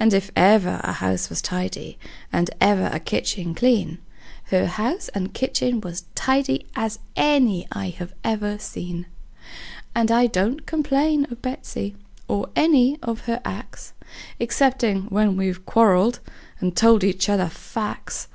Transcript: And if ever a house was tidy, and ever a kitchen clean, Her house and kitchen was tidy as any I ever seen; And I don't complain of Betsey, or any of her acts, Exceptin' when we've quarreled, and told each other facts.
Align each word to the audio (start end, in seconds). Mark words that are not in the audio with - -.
And 0.00 0.14
if 0.14 0.30
ever 0.34 0.80
a 0.82 0.92
house 0.92 1.28
was 1.28 1.42
tidy, 1.42 1.98
and 2.32 2.48
ever 2.58 2.86
a 2.90 2.98
kitchen 2.98 3.54
clean, 3.54 3.98
Her 4.44 4.64
house 4.66 5.10
and 5.10 5.34
kitchen 5.34 5.82
was 5.82 6.04
tidy 6.14 6.64
as 6.74 6.98
any 7.16 7.68
I 7.70 7.94
ever 8.24 8.56
seen; 8.58 9.04
And 9.94 10.10
I 10.10 10.26
don't 10.26 10.64
complain 10.64 11.26
of 11.30 11.42
Betsey, 11.42 11.94
or 12.28 12.48
any 12.56 12.98
of 13.02 13.26
her 13.26 13.42
acts, 13.44 13.92
Exceptin' 14.40 15.02
when 15.10 15.36
we've 15.36 15.66
quarreled, 15.66 16.20
and 16.60 16.74
told 16.74 17.04
each 17.04 17.28
other 17.28 17.48
facts. 17.50 18.28